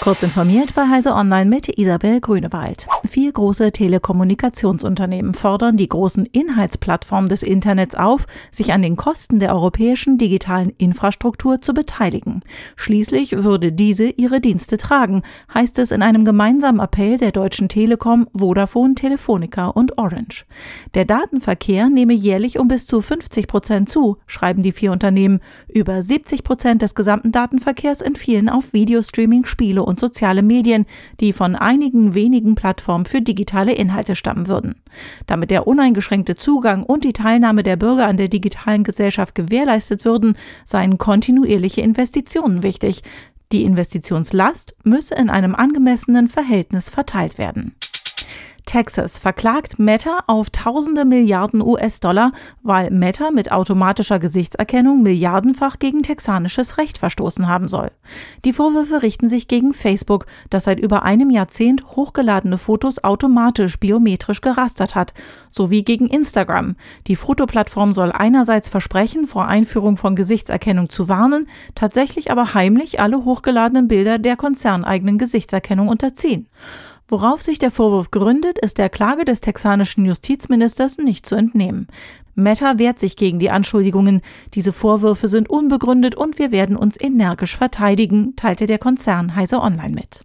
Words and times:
Kurz 0.00 0.22
informiert 0.22 0.74
bei 0.76 0.88
Heise 0.88 1.12
Online 1.12 1.50
mit 1.50 1.76
Isabel 1.76 2.20
Grünewald. 2.20 2.86
Vier 3.08 3.32
große 3.32 3.72
Telekommunikationsunternehmen 3.72 5.34
fordern 5.34 5.76
die 5.76 5.88
großen 5.88 6.24
Inhaltsplattformen 6.24 7.28
des 7.28 7.42
Internets 7.42 7.96
auf, 7.96 8.26
sich 8.52 8.72
an 8.72 8.82
den 8.82 8.94
Kosten 8.94 9.40
der 9.40 9.52
europäischen 9.52 10.16
digitalen 10.16 10.70
Infrastruktur 10.78 11.60
zu 11.60 11.74
beteiligen. 11.74 12.42
Schließlich 12.76 13.42
würde 13.42 13.72
diese 13.72 14.08
ihre 14.08 14.40
Dienste 14.40 14.78
tragen, 14.78 15.22
heißt 15.52 15.80
es 15.80 15.90
in 15.90 16.02
einem 16.02 16.24
gemeinsamen 16.24 16.80
Appell 16.80 17.18
der 17.18 17.32
Deutschen 17.32 17.68
Telekom, 17.68 18.28
Vodafone, 18.32 18.94
Telefonica 18.94 19.66
und 19.66 19.98
Orange. 19.98 20.46
Der 20.94 21.06
Datenverkehr 21.06 21.90
nehme 21.90 22.14
jährlich 22.14 22.60
um 22.60 22.68
bis 22.68 22.86
zu 22.86 23.00
50 23.00 23.48
Prozent 23.48 23.88
zu, 23.88 24.18
schreiben 24.26 24.62
die 24.62 24.72
vier 24.72 24.92
Unternehmen. 24.92 25.40
Über 25.66 26.02
70 26.02 26.44
Prozent 26.44 26.82
des 26.82 26.94
gesamten 26.94 27.32
Datenverkehrs 27.32 28.00
entfielen 28.00 28.48
auf 28.48 28.72
Videostreaming, 28.72 29.44
Spiele 29.44 29.87
und 29.88 29.98
soziale 29.98 30.42
Medien, 30.42 30.86
die 31.18 31.32
von 31.32 31.56
einigen 31.56 32.14
wenigen 32.14 32.54
Plattformen 32.54 33.06
für 33.06 33.22
digitale 33.22 33.72
Inhalte 33.72 34.14
stammen 34.14 34.46
würden. 34.46 34.76
Damit 35.26 35.50
der 35.50 35.66
uneingeschränkte 35.66 36.36
Zugang 36.36 36.84
und 36.84 37.02
die 37.02 37.12
Teilnahme 37.12 37.62
der 37.62 37.76
Bürger 37.76 38.06
an 38.06 38.16
der 38.16 38.28
digitalen 38.28 38.84
Gesellschaft 38.84 39.34
gewährleistet 39.34 40.04
würden, 40.04 40.36
seien 40.64 40.98
kontinuierliche 40.98 41.80
Investitionen 41.80 42.62
wichtig. 42.62 43.02
Die 43.50 43.64
Investitionslast 43.64 44.76
müsse 44.84 45.14
in 45.14 45.30
einem 45.30 45.54
angemessenen 45.54 46.28
Verhältnis 46.28 46.90
verteilt 46.90 47.38
werden. 47.38 47.74
Texas 48.68 49.18
verklagt 49.18 49.78
Meta 49.78 50.18
auf 50.26 50.50
tausende 50.50 51.06
Milliarden 51.06 51.62
US-Dollar, 51.62 52.32
weil 52.62 52.90
Meta 52.90 53.30
mit 53.30 53.50
automatischer 53.50 54.18
Gesichtserkennung 54.18 55.02
milliardenfach 55.02 55.78
gegen 55.78 56.02
texanisches 56.02 56.76
Recht 56.76 56.98
verstoßen 56.98 57.48
haben 57.48 57.66
soll. 57.66 57.90
Die 58.44 58.52
Vorwürfe 58.52 59.02
richten 59.02 59.26
sich 59.30 59.48
gegen 59.48 59.72
Facebook, 59.72 60.26
das 60.50 60.64
seit 60.64 60.80
über 60.80 61.02
einem 61.02 61.30
Jahrzehnt 61.30 61.96
hochgeladene 61.96 62.58
Fotos 62.58 63.02
automatisch 63.02 63.80
biometrisch 63.80 64.42
gerastert 64.42 64.94
hat, 64.94 65.14
sowie 65.50 65.82
gegen 65.82 66.06
Instagram. 66.06 66.76
Die 67.06 67.16
Fotoplattform 67.16 67.94
soll 67.94 68.12
einerseits 68.12 68.68
versprechen, 68.68 69.26
vor 69.26 69.46
Einführung 69.46 69.96
von 69.96 70.14
Gesichtserkennung 70.14 70.90
zu 70.90 71.08
warnen, 71.08 71.48
tatsächlich 71.74 72.30
aber 72.30 72.52
heimlich 72.52 73.00
alle 73.00 73.24
hochgeladenen 73.24 73.88
Bilder 73.88 74.18
der 74.18 74.36
konzerneigenen 74.36 75.16
Gesichtserkennung 75.16 75.88
unterziehen. 75.88 76.48
Worauf 77.10 77.40
sich 77.40 77.58
der 77.58 77.70
Vorwurf 77.70 78.10
gründet, 78.10 78.58
ist 78.58 78.76
der 78.76 78.90
Klage 78.90 79.24
des 79.24 79.40
texanischen 79.40 80.04
Justizministers 80.04 80.98
nicht 80.98 81.24
zu 81.24 81.36
entnehmen. 81.36 81.86
Meta 82.34 82.78
wehrt 82.78 82.98
sich 82.98 83.16
gegen 83.16 83.38
die 83.38 83.50
Anschuldigungen. 83.50 84.20
Diese 84.52 84.74
Vorwürfe 84.74 85.26
sind 85.26 85.48
unbegründet 85.48 86.14
und 86.14 86.38
wir 86.38 86.52
werden 86.52 86.76
uns 86.76 87.00
energisch 87.00 87.56
verteidigen, 87.56 88.36
teilte 88.36 88.66
der 88.66 88.78
Konzern 88.78 89.34
Heise 89.34 89.60
Online 89.60 89.94
mit. 89.94 90.24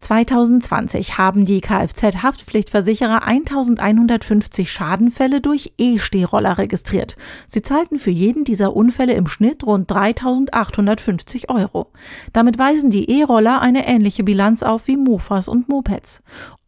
2020 0.00 1.18
haben 1.18 1.44
die 1.44 1.60
Kfz-Haftpflichtversicherer 1.60 3.22
1150 3.22 4.70
Schadenfälle 4.70 5.40
durch 5.40 5.72
E-Stehroller 5.78 6.58
registriert. 6.58 7.16
Sie 7.46 7.62
zahlten 7.62 7.98
für 7.98 8.10
jeden 8.10 8.44
dieser 8.44 8.76
Unfälle 8.76 9.14
im 9.14 9.26
Schnitt 9.26 9.64
rund 9.64 9.90
3850 9.90 11.50
Euro. 11.50 11.92
Damit 12.32 12.58
weisen 12.58 12.90
die 12.90 13.10
E-Roller 13.10 13.60
eine 13.60 13.86
ähnliche 13.86 14.24
Bilanz 14.24 14.62
auf 14.62 14.86
wie 14.86 14.96
Mofas 14.96 15.48
und 15.48 15.68
Mopeds. 15.68 16.22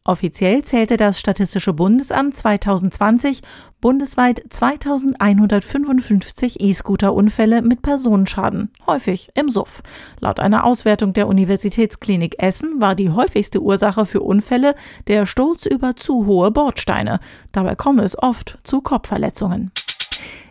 Offiziell 0.05 0.63
zählte 0.63 0.97
das 0.97 1.21
Statistische 1.21 1.75
Bundesamt 1.75 2.35
2020 2.35 3.43
bundesweit 3.83 4.43
2155 4.49 6.59
E-Scooter-Unfälle 6.59 7.61
mit 7.61 7.83
Personenschaden, 7.83 8.71
häufig 8.87 9.29
im 9.35 9.51
Suff. 9.51 9.83
Laut 10.19 10.41
einer 10.41 10.65
Auswertung 10.65 11.13
der 11.13 11.29
Universitätsklinik 11.29 12.43
Essen 12.43 12.81
war 12.81 12.95
die 12.95 13.11
häufigste 13.11 13.61
Ursache 13.61 14.07
für 14.07 14.23
Unfälle 14.23 14.75
der 15.07 15.27
Sturz 15.27 15.67
über 15.67 15.97
zu 15.97 16.25
hohe 16.25 16.51
Bordsteine. 16.51 17.21
Dabei 17.53 17.75
komme 17.75 18.03
es 18.03 18.19
oft 18.19 18.59
zu 18.65 18.81
Kopfverletzungen. 18.81 19.71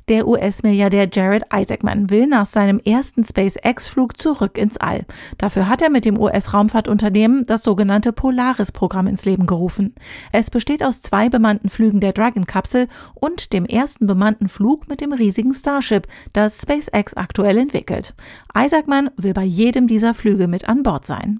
Der 0.09 0.27
US-Milliardär 0.27 1.07
Jared 1.13 1.43
Isaacman 1.53 2.09
will 2.09 2.25
nach 2.25 2.47
seinem 2.47 2.79
ersten 2.79 3.23
SpaceX-Flug 3.23 4.19
zurück 4.19 4.57
ins 4.57 4.77
All. 4.77 5.05
Dafür 5.37 5.69
hat 5.69 5.83
er 5.83 5.91
mit 5.91 6.03
dem 6.03 6.19
US-Raumfahrtunternehmen 6.19 7.43
das 7.43 7.61
sogenannte 7.61 8.11
Polaris-Programm 8.11 9.05
ins 9.05 9.25
Leben 9.25 9.45
gerufen. 9.45 9.93
Es 10.31 10.49
besteht 10.49 10.83
aus 10.83 11.03
zwei 11.03 11.29
bemannten 11.29 11.69
Flügen 11.69 11.99
der 11.99 12.13
Dragon-Kapsel 12.13 12.87
und 13.13 13.53
dem 13.53 13.65
ersten 13.65 14.07
bemannten 14.07 14.49
Flug 14.49 14.89
mit 14.89 14.99
dem 14.99 15.13
riesigen 15.13 15.53
Starship, 15.53 16.07
das 16.33 16.59
SpaceX 16.59 17.13
aktuell 17.13 17.59
entwickelt. 17.59 18.15
Isaacman 18.57 19.11
will 19.15 19.33
bei 19.33 19.43
jedem 19.43 19.85
dieser 19.85 20.15
Flüge 20.15 20.47
mit 20.47 20.67
an 20.67 20.81
Bord 20.81 21.05
sein. 21.05 21.39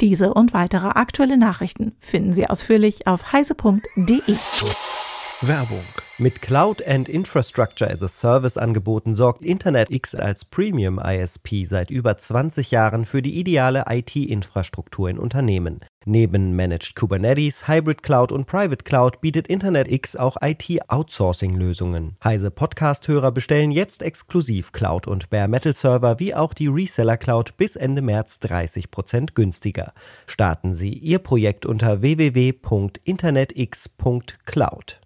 Diese 0.00 0.34
und 0.34 0.52
weitere 0.52 0.88
aktuelle 0.88 1.36
Nachrichten 1.36 1.92
finden 2.00 2.32
Sie 2.32 2.48
ausführlich 2.48 3.06
auf 3.06 3.32
heise.de. 3.32 4.34
Werbung. 5.42 5.84
Mit 6.18 6.42
Cloud 6.42 6.86
and 6.86 7.08
Infrastructure 7.08 7.90
as 7.90 8.02
a 8.02 8.08
Service 8.08 8.58
Angeboten 8.58 9.14
sorgt 9.14 9.42
InternetX 9.42 10.14
als 10.14 10.44
Premium 10.44 10.98
ISP 10.98 11.64
seit 11.64 11.90
über 11.90 12.18
20 12.18 12.70
Jahren 12.70 13.06
für 13.06 13.22
die 13.22 13.40
ideale 13.40 13.84
IT-Infrastruktur 13.88 15.08
in 15.08 15.18
Unternehmen. 15.18 15.80
Neben 16.04 16.54
Managed 16.54 16.94
Kubernetes, 16.94 17.68
Hybrid 17.68 18.02
Cloud 18.02 18.32
und 18.32 18.46
Private 18.46 18.84
Cloud 18.84 19.22
bietet 19.22 19.46
InternetX 19.46 20.16
auch 20.16 20.36
IT-Outsourcing-Lösungen. 20.42 22.18
Heise 22.22 22.50
Podcast-Hörer 22.50 23.32
bestellen 23.32 23.70
jetzt 23.70 24.02
exklusiv 24.02 24.72
Cloud 24.72 25.06
und 25.06 25.30
Bare 25.30 25.48
Metal 25.48 25.72
Server 25.72 26.20
wie 26.20 26.34
auch 26.34 26.52
die 26.52 26.66
Reseller 26.66 27.16
Cloud 27.16 27.56
bis 27.56 27.76
Ende 27.76 28.02
März 28.02 28.40
30% 28.42 29.32
günstiger. 29.32 29.94
Starten 30.26 30.74
Sie 30.74 30.92
Ihr 30.92 31.18
Projekt 31.18 31.64
unter 31.64 32.02
www.internetx.cloud. 32.02 34.98